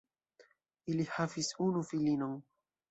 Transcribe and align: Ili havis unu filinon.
Ili 0.93 1.07
havis 1.19 1.53
unu 1.69 1.87
filinon. 1.93 2.39